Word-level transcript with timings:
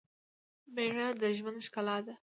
مېړه 0.73 1.07
دژوند 1.21 1.59
ښکلا 1.65 1.97
ده 2.05 2.13